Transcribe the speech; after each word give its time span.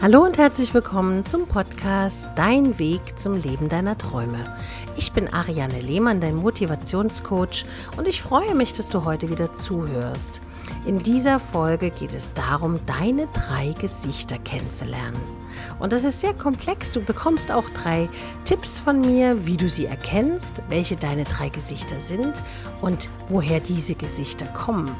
Hallo 0.00 0.22
und 0.24 0.38
herzlich 0.38 0.72
willkommen 0.74 1.26
zum 1.26 1.48
Podcast 1.48 2.28
Dein 2.36 2.78
Weg 2.78 3.18
zum 3.18 3.34
Leben 3.34 3.68
deiner 3.68 3.98
Träume. 3.98 4.44
Ich 4.96 5.12
bin 5.12 5.26
Ariane 5.26 5.80
Lehmann, 5.80 6.20
dein 6.20 6.36
Motivationscoach 6.36 7.66
und 7.96 8.06
ich 8.06 8.22
freue 8.22 8.54
mich, 8.54 8.72
dass 8.72 8.88
du 8.90 9.04
heute 9.04 9.28
wieder 9.28 9.56
zuhörst. 9.56 10.40
In 10.86 11.00
dieser 11.00 11.40
Folge 11.40 11.90
geht 11.90 12.14
es 12.14 12.32
darum, 12.32 12.78
deine 12.86 13.26
drei 13.32 13.74
Gesichter 13.80 14.38
kennenzulernen. 14.38 15.20
Und 15.80 15.90
das 15.90 16.04
ist 16.04 16.20
sehr 16.20 16.34
komplex. 16.34 16.92
Du 16.92 17.00
bekommst 17.00 17.50
auch 17.50 17.68
drei 17.70 18.08
Tipps 18.44 18.78
von 18.78 19.00
mir, 19.00 19.46
wie 19.46 19.56
du 19.56 19.68
sie 19.68 19.86
erkennst, 19.86 20.62
welche 20.68 20.94
deine 20.94 21.24
drei 21.24 21.48
Gesichter 21.48 21.98
sind 21.98 22.40
und 22.82 23.10
woher 23.26 23.58
diese 23.58 23.96
Gesichter 23.96 24.46
kommen. 24.46 24.94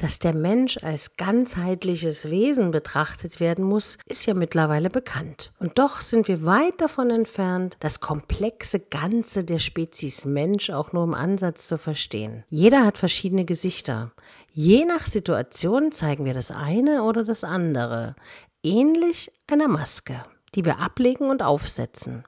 Dass 0.00 0.18
der 0.18 0.34
Mensch 0.34 0.78
als 0.82 1.18
ganzheitliches 1.18 2.30
Wesen 2.30 2.70
betrachtet 2.70 3.38
werden 3.38 3.66
muss, 3.66 3.98
ist 4.06 4.24
ja 4.24 4.32
mittlerweile 4.32 4.88
bekannt. 4.88 5.52
Und 5.58 5.78
doch 5.78 6.00
sind 6.00 6.26
wir 6.26 6.46
weit 6.46 6.80
davon 6.80 7.10
entfernt, 7.10 7.76
das 7.80 8.00
komplexe 8.00 8.80
Ganze 8.80 9.44
der 9.44 9.58
Spezies 9.58 10.24
Mensch 10.24 10.70
auch 10.70 10.94
nur 10.94 11.04
im 11.04 11.12
Ansatz 11.12 11.66
zu 11.66 11.76
verstehen. 11.76 12.44
Jeder 12.48 12.86
hat 12.86 12.96
verschiedene 12.96 13.44
Gesichter. 13.44 14.12
Je 14.50 14.86
nach 14.86 15.04
Situation 15.04 15.92
zeigen 15.92 16.24
wir 16.24 16.32
das 16.32 16.50
eine 16.50 17.02
oder 17.02 17.22
das 17.22 17.44
andere. 17.44 18.16
Ähnlich 18.62 19.30
einer 19.52 19.68
Maske, 19.68 20.24
die 20.54 20.64
wir 20.64 20.78
ablegen 20.80 21.28
und 21.28 21.42
aufsetzen. 21.42 22.24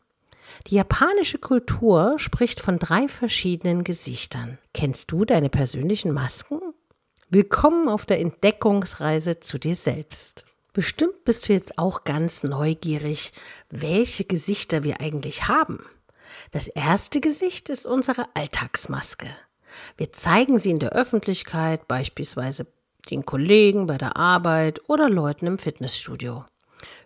Die 0.67 0.75
japanische 0.75 1.39
Kultur 1.39 2.19
spricht 2.19 2.61
von 2.61 2.79
drei 2.79 3.09
verschiedenen 3.09 3.83
Gesichtern. 3.83 4.59
Kennst 4.75 5.11
du 5.11 5.25
deine 5.25 5.49
persönlichen 5.49 6.13
Masken? 6.13 6.61
Willkommen 7.35 7.89
auf 7.89 8.05
der 8.05 8.21
Entdeckungsreise 8.21 9.41
zu 9.41 9.57
dir 9.57 9.75
selbst. 9.75 10.45
Bestimmt 10.75 11.25
bist 11.25 11.49
du 11.49 11.55
jetzt 11.55 11.79
auch 11.79 12.05
ganz 12.05 12.45
neugierig, 12.45 13.33
welche 13.71 14.27
Gesichter 14.27 14.85
wir 14.85 15.01
eigentlich 15.01 15.49
haben. 15.49 15.83
Das 16.51 16.69
erste 16.69 17.23
Gesicht 17.23 17.71
ist 17.71 17.87
unsere 17.87 18.27
Alltagsmaske. 18.35 19.29
Wir 19.97 20.13
zeigen 20.13 20.59
sie 20.59 20.69
in 20.73 20.79
der 20.79 20.91
Öffentlichkeit, 20.91 21.89
beispielsweise 21.89 22.67
den 23.11 23.25
Kollegen 23.25 23.87
bei 23.87 23.97
der 23.97 24.19
Arbeit 24.19 24.87
oder 24.91 25.09
Leuten 25.09 25.47
im 25.47 25.57
Fitnessstudio. 25.57 26.45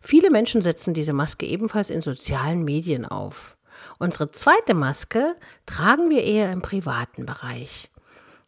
Viele 0.00 0.32
Menschen 0.32 0.60
setzen 0.60 0.92
diese 0.92 1.12
Maske 1.12 1.46
ebenfalls 1.46 1.88
in 1.88 2.02
sozialen 2.02 2.64
Medien 2.64 3.04
auf. 3.04 3.56
Unsere 4.00 4.32
zweite 4.32 4.74
Maske 4.74 5.36
tragen 5.66 6.10
wir 6.10 6.24
eher 6.24 6.50
im 6.50 6.62
privaten 6.62 7.26
Bereich. 7.26 7.92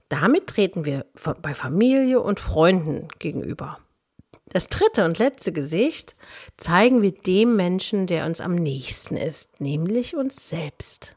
Damit 0.08 0.46
treten 0.46 0.84
wir 0.84 1.06
bei 1.42 1.54
Familie 1.54 2.20
und 2.20 2.40
Freunden 2.40 3.08
gegenüber. 3.18 3.78
Das 4.50 4.68
dritte 4.68 5.04
und 5.04 5.18
letzte 5.18 5.52
Gesicht 5.52 6.16
zeigen 6.56 7.02
wir 7.02 7.12
dem 7.12 7.56
Menschen, 7.56 8.06
der 8.06 8.24
uns 8.24 8.40
am 8.40 8.54
nächsten 8.54 9.16
ist, 9.16 9.60
nämlich 9.60 10.16
uns 10.16 10.48
selbst. 10.48 11.16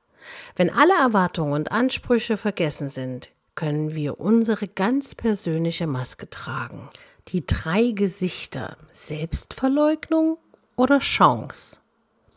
Wenn 0.56 0.70
alle 0.70 0.94
Erwartungen 1.00 1.54
und 1.54 1.72
Ansprüche 1.72 2.36
vergessen 2.36 2.90
sind, 2.90 3.32
können 3.56 3.96
wir 3.96 4.20
unsere 4.20 4.68
ganz 4.68 5.16
persönliche 5.16 5.88
Maske 5.88 6.30
tragen. 6.30 6.90
Die 7.30 7.46
drei 7.46 7.92
Gesichter 7.92 8.78
Selbstverleugnung 8.92 10.38
oder 10.76 11.00
Chance. 11.00 11.80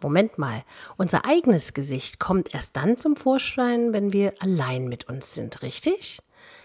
Moment 0.00 0.38
mal, 0.38 0.62
unser 0.96 1.24
eigenes 1.24 1.72
Gesicht 1.72 2.18
kommt 2.20 2.54
erst 2.54 2.76
dann 2.76 2.96
zum 2.96 3.16
Vorschein, 3.16 3.94
wenn 3.94 4.12
wir 4.12 4.34
allein 4.40 4.86
mit 4.86 5.08
uns 5.08 5.34
sind, 5.34 5.62
richtig? 5.62 6.18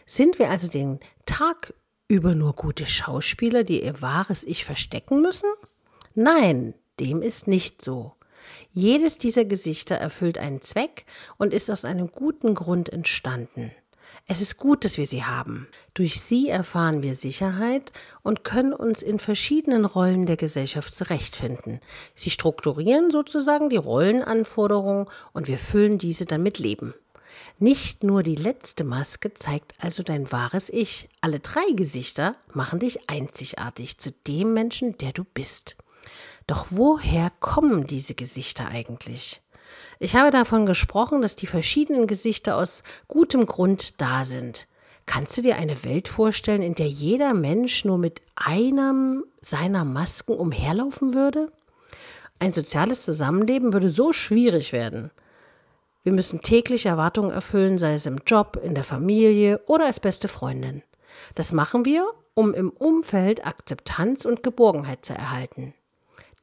Sind 0.05 0.39
wir 0.39 0.49
also 0.49 0.67
den 0.67 0.99
Tag 1.25 1.73
über 2.07 2.33
nur 2.35 2.53
gute 2.53 2.87
Schauspieler, 2.87 3.63
die 3.63 3.83
ihr 3.83 4.01
wahres 4.01 4.43
Ich 4.43 4.65
verstecken 4.65 5.21
müssen? 5.21 5.49
Nein, 6.15 6.73
dem 6.99 7.21
ist 7.21 7.47
nicht 7.47 7.81
so. 7.81 8.13
Jedes 8.71 9.17
dieser 9.17 9.45
Gesichter 9.45 9.95
erfüllt 9.95 10.37
einen 10.37 10.61
Zweck 10.61 11.05
und 11.37 11.53
ist 11.53 11.69
aus 11.69 11.85
einem 11.85 12.11
guten 12.11 12.55
Grund 12.55 12.89
entstanden. 12.89 13.71
Es 14.31 14.41
ist 14.41 14.57
gut, 14.57 14.85
dass 14.85 14.97
wir 14.97 15.07
sie 15.07 15.23
haben. 15.23 15.67
Durch 15.95 16.21
sie 16.21 16.49
erfahren 16.49 17.01
wir 17.01 17.15
Sicherheit 17.15 17.91
und 18.21 18.43
können 18.43 18.73
uns 18.73 19.01
in 19.01 19.17
verschiedenen 19.17 19.85
Rollen 19.85 20.27
der 20.27 20.37
Gesellschaft 20.37 20.93
zurechtfinden. 20.93 21.79
Sie 22.13 22.29
strukturieren 22.29 23.09
sozusagen 23.09 23.69
die 23.69 23.77
Rollenanforderungen 23.77 25.07
und 25.33 25.47
wir 25.47 25.57
füllen 25.57 25.97
diese 25.97 26.25
dann 26.25 26.43
mit 26.43 26.59
Leben. 26.59 26.93
Nicht 27.57 28.03
nur 28.03 28.23
die 28.23 28.35
letzte 28.35 28.83
Maske 28.83 29.33
zeigt 29.33 29.73
also 29.83 30.03
dein 30.03 30.31
wahres 30.31 30.69
Ich. 30.69 31.09
Alle 31.21 31.39
drei 31.39 31.71
Gesichter 31.75 32.35
machen 32.53 32.79
dich 32.79 33.09
einzigartig 33.09 33.97
zu 33.97 34.11
dem 34.27 34.53
Menschen, 34.53 34.97
der 34.97 35.11
du 35.11 35.23
bist. 35.23 35.75
Doch 36.47 36.67
woher 36.69 37.31
kommen 37.39 37.85
diese 37.85 38.15
Gesichter 38.15 38.67
eigentlich? 38.67 39.41
Ich 39.99 40.15
habe 40.15 40.31
davon 40.31 40.65
gesprochen, 40.65 41.21
dass 41.21 41.35
die 41.35 41.47
verschiedenen 41.47 42.07
Gesichter 42.07 42.55
aus 42.55 42.83
gutem 43.07 43.45
Grund 43.45 44.01
da 44.01 44.25
sind. 44.25 44.67
Kannst 45.05 45.37
du 45.37 45.41
dir 45.41 45.57
eine 45.57 45.83
Welt 45.83 46.07
vorstellen, 46.07 46.61
in 46.61 46.75
der 46.75 46.87
jeder 46.87 47.33
Mensch 47.33 47.83
nur 47.83 47.97
mit 47.97 48.21
einem 48.35 49.25
seiner 49.41 49.83
Masken 49.83 50.33
umherlaufen 50.33 51.13
würde? 51.13 51.51
Ein 52.39 52.51
soziales 52.51 53.03
Zusammenleben 53.03 53.73
würde 53.73 53.89
so 53.89 54.13
schwierig 54.13 54.71
werden. 54.71 55.11
Wir 56.03 56.13
müssen 56.13 56.41
täglich 56.41 56.85
Erwartungen 56.85 57.31
erfüllen, 57.31 57.77
sei 57.77 57.93
es 57.93 58.05
im 58.05 58.19
Job, 58.25 58.59
in 58.63 58.73
der 58.73 58.83
Familie 58.83 59.59
oder 59.67 59.85
als 59.85 59.99
beste 59.99 60.27
Freundin. 60.27 60.81
Das 61.35 61.51
machen 61.51 61.85
wir, 61.85 62.07
um 62.33 62.53
im 62.53 62.69
Umfeld 62.69 63.45
Akzeptanz 63.45 64.23
und 64.25 64.43
Geborgenheit 64.43 65.03
zu 65.03 65.13
erhalten. 65.13 65.73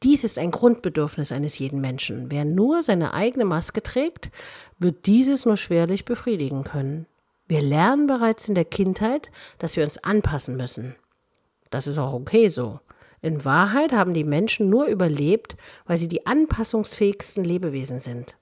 Dies 0.02 0.24
ist 0.24 0.38
ein 0.38 0.50
Grundbedürfnis 0.50 1.32
eines 1.32 1.58
jeden 1.58 1.80
Menschen. 1.80 2.30
Wer 2.30 2.44
nur 2.44 2.82
seine 2.82 3.14
eigene 3.14 3.46
Maske 3.46 3.82
trägt, 3.82 4.30
wird 4.78 5.06
dieses 5.06 5.46
nur 5.46 5.56
schwerlich 5.56 6.04
befriedigen 6.04 6.64
können. 6.64 7.06
Wir 7.48 7.62
lernen 7.62 8.06
bereits 8.06 8.48
in 8.48 8.54
der 8.54 8.66
Kindheit, 8.66 9.30
dass 9.58 9.76
wir 9.76 9.84
uns 9.84 9.98
anpassen 9.98 10.56
müssen. 10.56 10.96
Das 11.70 11.86
ist 11.86 11.96
auch 11.96 12.12
okay 12.12 12.48
so. 12.48 12.80
In 13.22 13.44
Wahrheit 13.44 13.92
haben 13.92 14.12
die 14.12 14.24
Menschen 14.24 14.68
nur 14.68 14.86
überlebt, 14.86 15.56
weil 15.86 15.96
sie 15.96 16.08
die 16.08 16.26
anpassungsfähigsten 16.26 17.42
Lebewesen 17.42 17.98
sind. 17.98 18.36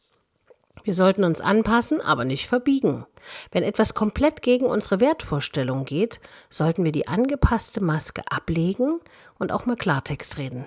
Wir 0.83 0.95
sollten 0.95 1.25
uns 1.25 1.41
anpassen, 1.41 2.01
aber 2.01 2.25
nicht 2.25 2.47
verbiegen. 2.47 3.07
Wenn 3.53 3.63
etwas 3.63 3.95
komplett 3.95 4.43
gegen 4.43 4.67
unsere 4.67 5.01
Wertvorstellung 5.01 5.85
geht, 5.85 6.21
sollten 6.51 6.85
wir 6.85 6.93
die 6.93 7.09
angepasste 7.09 7.83
Maske 7.83 8.23
ablegen 8.29 9.01
und 9.39 9.53
auch 9.53 9.67
mal 9.67 9.77
Klartext 9.77 10.37
reden. 10.37 10.67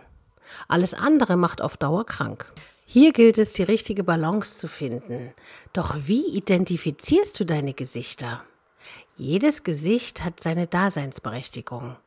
Alles 0.68 0.94
andere 0.94 1.36
macht 1.36 1.62
auf 1.62 1.78
Dauer 1.78 2.06
krank. 2.06 2.52
Hier 2.86 3.12
gilt 3.12 3.38
es, 3.38 3.52
die 3.54 3.64
richtige 3.64 4.04
Balance 4.04 4.58
zu 4.58 4.68
finden. 4.68 5.34
Doch 5.74 5.96
wie 6.06 6.26
identifizierst 6.28 7.38
du 7.40 7.46
deine 7.46 7.74
Gesichter? 7.74 8.44
Jedes 9.18 9.64
Gesicht 9.64 10.24
hat 10.24 10.40
seine 10.40 10.68
Daseinsberechtigung. 10.68 11.98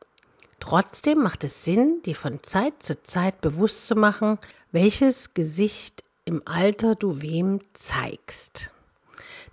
Trotzdem 0.59 1.19
macht 1.19 1.43
es 1.43 1.65
Sinn, 1.65 2.01
dir 2.03 2.15
von 2.15 2.41
Zeit 2.41 2.81
zu 2.81 3.01
Zeit 3.03 3.41
bewusst 3.41 3.87
zu 3.87 3.95
machen, 3.95 4.39
welches 4.71 5.33
Gesicht 5.33 6.03
im 6.31 6.41
Alter 6.45 6.95
du 6.95 7.21
wem 7.21 7.59
zeigst? 7.73 8.71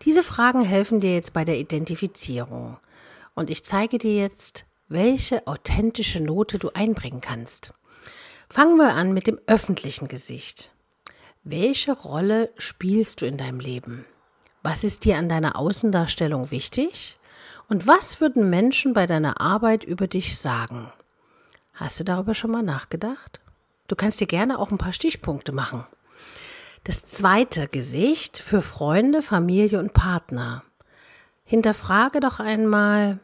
Diese 0.03 0.23
Fragen 0.23 0.63
helfen 0.65 1.01
dir 1.01 1.13
jetzt 1.13 1.33
bei 1.33 1.45
der 1.45 1.59
Identifizierung. 1.59 2.79
Und 3.35 3.51
ich 3.51 3.65
zeige 3.65 3.99
dir 3.99 4.15
jetzt, 4.15 4.65
welche 4.87 5.47
authentische 5.49 6.23
Note 6.23 6.59
du 6.61 6.71
einbringen 6.71 7.21
kannst. 7.21 7.73
Fangen 8.49 8.77
wir 8.77 8.95
an 8.95 9.13
mit 9.13 9.27
dem 9.27 9.41
öffentlichen 9.49 10.07
Gesicht. 10.07 10.71
Welche 11.43 11.93
Rolle 11.93 12.51
spielst 12.59 13.21
du 13.23 13.27
in 13.27 13.37
deinem 13.37 13.59
Leben? 13.59 14.07
Was 14.63 14.85
ist 14.85 15.05
dir 15.05 15.17
an 15.19 15.29
deiner 15.29 15.57
Außendarstellung 15.57 16.53
wichtig? 16.53 17.19
Und 17.69 17.89
was 17.89 18.21
würden 18.21 18.51
Menschen 18.51 18.93
bei 18.93 19.07
deiner 19.07 19.41
Arbeit 19.41 19.83
über 19.83 20.07
dich 20.07 20.39
sagen? 20.39 20.93
Hast 21.75 21.99
du 21.99 22.05
darüber 22.05 22.35
schon 22.35 22.53
mal 22.53 22.63
nachgedacht? 22.63 23.41
Du 23.89 23.97
kannst 23.97 24.21
dir 24.21 24.27
gerne 24.27 24.59
auch 24.59 24.71
ein 24.71 24.79
paar 24.79 24.93
Stichpunkte 24.93 25.53
machen. 25.53 25.85
Das 26.89 27.05
zweite 27.05 27.69
Gesicht 27.69 28.39
für 28.39 28.63
Freunde, 28.63 29.21
Familie 29.21 29.79
und 29.79 29.93
Partner. 29.93 30.63
Hinterfrage 31.45 32.19
doch 32.19 32.41
einmal, 32.41 33.19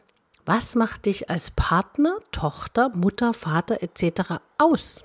was 0.45 0.75
macht 0.75 1.07
dich 1.07 1.31
als 1.31 1.49
Partner, 1.49 2.15
Tochter, 2.31 2.89
Mutter, 2.89 3.33
Vater 3.33 3.81
etc. 3.81 4.33
aus? 4.59 5.03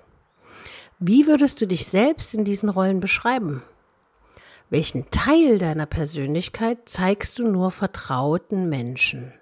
Wie 0.99 1.27
würdest 1.27 1.63
du 1.63 1.67
dich 1.67 1.87
selbst 1.87 2.35
in 2.35 2.45
diesen 2.45 2.69
Rollen 2.69 3.01
beschreiben? 3.01 3.63
Welchen 4.69 5.09
Teil 5.09 5.57
deiner 5.57 5.87
Persönlichkeit 5.87 6.87
zeigst 6.87 7.39
du 7.39 7.51
nur 7.51 7.71
vertrauten 7.71 8.69
Menschen? 8.69 9.33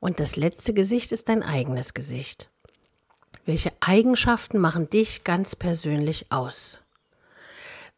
Und 0.00 0.18
das 0.18 0.34
letzte 0.34 0.74
Gesicht 0.74 1.12
ist 1.12 1.28
dein 1.28 1.44
eigenes 1.44 1.94
Gesicht. 1.94 2.50
Welche 3.44 3.70
Eigenschaften 3.78 4.58
machen 4.58 4.90
dich 4.90 5.22
ganz 5.22 5.54
persönlich 5.54 6.32
aus? 6.32 6.80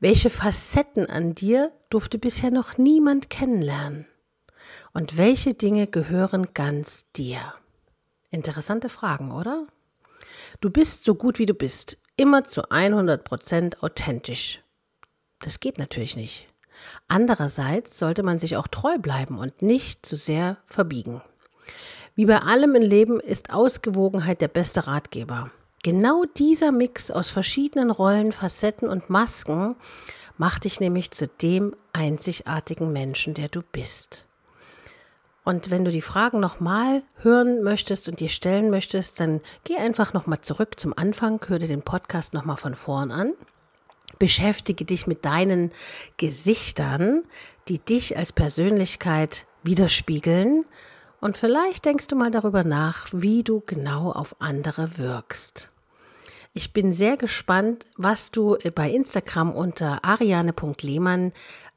Welche 0.00 0.30
Facetten 0.30 1.10
an 1.10 1.34
dir 1.34 1.72
durfte 1.90 2.18
bisher 2.18 2.52
noch 2.52 2.78
niemand 2.78 3.30
kennenlernen? 3.30 4.06
Und 4.92 5.16
welche 5.16 5.54
Dinge 5.54 5.88
gehören 5.88 6.54
ganz 6.54 7.10
dir? 7.12 7.40
Interessante 8.30 8.88
Fragen, 8.90 9.32
oder? 9.32 9.66
Du 10.60 10.70
bist 10.70 11.02
so 11.02 11.16
gut 11.16 11.40
wie 11.40 11.46
du 11.46 11.54
bist, 11.54 11.98
immer 12.16 12.44
zu 12.44 12.70
100% 12.70 13.80
authentisch. 13.80 14.60
Das 15.40 15.58
geht 15.58 15.78
natürlich 15.78 16.14
nicht. 16.14 16.46
Andererseits 17.08 17.98
sollte 17.98 18.22
man 18.22 18.38
sich 18.38 18.56
auch 18.56 18.68
treu 18.68 18.98
bleiben 18.98 19.36
und 19.36 19.62
nicht 19.62 20.06
zu 20.06 20.14
sehr 20.14 20.58
verbiegen. 20.66 21.22
Wie 22.14 22.26
bei 22.26 22.38
allem 22.38 22.76
im 22.76 22.82
Leben 22.82 23.18
ist 23.18 23.50
Ausgewogenheit 23.52 24.40
der 24.42 24.48
beste 24.48 24.86
Ratgeber. 24.86 25.50
Genau 25.82 26.24
dieser 26.36 26.72
Mix 26.72 27.10
aus 27.10 27.30
verschiedenen 27.30 27.90
Rollen, 27.90 28.32
Facetten 28.32 28.88
und 28.88 29.10
Masken 29.10 29.76
macht 30.36 30.64
dich 30.64 30.80
nämlich 30.80 31.10
zu 31.10 31.28
dem 31.28 31.74
einzigartigen 31.92 32.92
Menschen, 32.92 33.34
der 33.34 33.48
du 33.48 33.62
bist. 33.62 34.26
Und 35.44 35.70
wenn 35.70 35.84
du 35.84 35.90
die 35.90 36.02
Fragen 36.02 36.40
nochmal 36.40 37.02
hören 37.22 37.62
möchtest 37.62 38.08
und 38.08 38.20
dir 38.20 38.28
stellen 38.28 38.70
möchtest, 38.70 39.18
dann 39.18 39.40
geh 39.64 39.76
einfach 39.76 40.12
nochmal 40.12 40.40
zurück 40.40 40.78
zum 40.78 40.92
Anfang, 40.96 41.40
hör 41.46 41.58
dir 41.58 41.68
den 41.68 41.82
Podcast 41.82 42.34
nochmal 42.34 42.58
von 42.58 42.74
vorn 42.74 43.10
an. 43.10 43.32
Beschäftige 44.18 44.84
dich 44.84 45.06
mit 45.06 45.24
deinen 45.24 45.70
Gesichtern, 46.18 47.22
die 47.68 47.78
dich 47.78 48.16
als 48.16 48.32
Persönlichkeit 48.32 49.46
widerspiegeln. 49.62 50.66
Und 51.20 51.36
vielleicht 51.36 51.84
denkst 51.84 52.06
du 52.06 52.16
mal 52.16 52.30
darüber 52.30 52.64
nach, 52.64 53.08
wie 53.12 53.42
du 53.42 53.62
genau 53.66 54.12
auf 54.12 54.36
andere 54.40 54.98
wirkst. 54.98 55.70
Ich 56.54 56.72
bin 56.72 56.92
sehr 56.92 57.16
gespannt, 57.16 57.86
was 57.96 58.30
du 58.30 58.56
bei 58.74 58.90
Instagram 58.90 59.52
unter 59.52 60.04
ariane.lehmann 60.04 61.32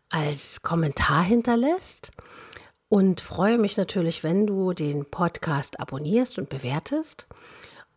als 0.09 0.61
Kommentar 0.61 1.23
hinterlässt 1.23 2.11
und 2.89 3.21
freue 3.21 3.57
mich 3.57 3.77
natürlich, 3.77 4.23
wenn 4.23 4.45
du 4.45 4.73
den 4.73 5.05
Podcast 5.05 5.79
abonnierst 5.79 6.37
und 6.37 6.49
bewertest 6.49 7.27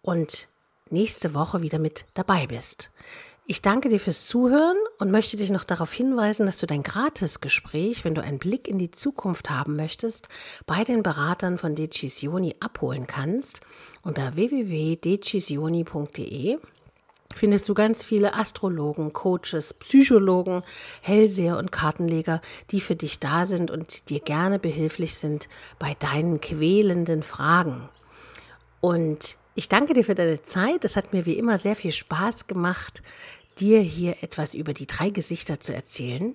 und 0.03 0.49
nächste 0.91 1.35
Woche 1.35 1.63
wieder 1.63 1.79
mit 1.79 2.07
dabei 2.15 2.47
bist. 2.47 2.91
Ich 3.47 3.61
danke 3.61 3.91
dir 3.91 4.01
fürs 4.01 4.27
Zuhören 4.27 4.79
und 4.99 5.11
möchte 5.11 5.37
dich 5.37 5.51
noch 5.51 5.65
darauf 5.65 5.93
hinweisen, 5.93 6.47
dass 6.47 6.57
du 6.57 6.67
dein 6.67 6.83
Gratisgespräch, 6.83 8.03
wenn 8.03 8.15
du 8.15 8.23
einen 8.23 8.39
Blick 8.39 8.67
in 8.67 8.79
die 8.79 8.91
Zukunft 8.91 9.51
haben 9.51 9.77
möchtest, 9.77 10.29
bei 10.67 10.83
den 10.83 11.03
Beratern 11.03 11.59
von 11.59 11.75
Decisioni 11.75 12.57
abholen 12.61 13.07
kannst 13.07 13.61
unter 14.03 14.35
www.decisioni.de 14.35 16.57
findest 17.35 17.69
du 17.69 17.75
ganz 17.75 18.03
viele 18.03 18.33
Astrologen, 18.33 19.13
Coaches, 19.13 19.75
Psychologen, 19.75 20.63
Hellseher 21.03 21.59
und 21.59 21.71
Kartenleger, 21.71 22.41
die 22.71 22.81
für 22.81 22.97
dich 22.97 23.21
da 23.21 23.45
sind 23.45 23.71
und 23.71 24.09
dir 24.09 24.21
gerne 24.21 24.59
behilflich 24.59 25.17
sind 25.17 25.51
bei 25.79 25.95
deinen 25.99 26.41
quälenden 26.41 27.23
Fragen. 27.23 27.91
Und 28.81 29.37
ich 29.55 29.69
danke 29.69 29.95
dir 29.95 30.05
für 30.05 30.15
deine 30.15 30.43
Zeit. 30.43 30.85
Es 30.85 30.97
hat 30.97 31.13
mir 31.13 31.27
wie 31.27 31.39
immer 31.39 31.59
sehr 31.59 31.77
viel 31.77 31.93
Spaß 31.93 32.47
gemacht, 32.47 33.03
dir 33.59 33.81
hier 33.81 34.23
etwas 34.23 34.55
über 34.55 34.73
die 34.73 34.87
drei 34.87 35.11
Gesichter 35.11 35.61
zu 35.61 35.75
erzählen. 35.75 36.35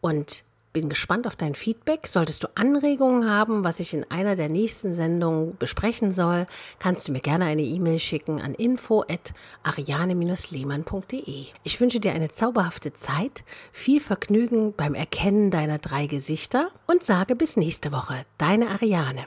Und 0.00 0.44
bin 0.72 0.88
gespannt 0.88 1.26
auf 1.26 1.36
dein 1.36 1.54
Feedback. 1.54 2.06
Solltest 2.06 2.44
du 2.44 2.48
Anregungen 2.54 3.30
haben, 3.30 3.64
was 3.64 3.80
ich 3.80 3.92
in 3.94 4.08
einer 4.10 4.36
der 4.36 4.48
nächsten 4.48 4.92
Sendungen 4.92 5.56
besprechen 5.58 6.12
soll, 6.12 6.46
kannst 6.78 7.08
du 7.08 7.12
mir 7.12 7.20
gerne 7.20 7.44
eine 7.44 7.60
E-Mail 7.62 7.98
schicken 7.98 8.40
an 8.40 8.54
info@ariane-lehmann.de. 8.54 11.46
Ich 11.62 11.80
wünsche 11.80 12.00
dir 12.00 12.12
eine 12.12 12.30
zauberhafte 12.30 12.94
Zeit, 12.94 13.44
viel 13.72 14.00
Vergnügen 14.00 14.72
beim 14.72 14.94
Erkennen 14.94 15.50
deiner 15.50 15.76
drei 15.78 16.06
Gesichter 16.06 16.68
und 16.86 17.02
sage 17.02 17.36
bis 17.36 17.56
nächste 17.56 17.92
Woche. 17.92 18.24
Deine 18.38 18.70
Ariane. 18.70 19.26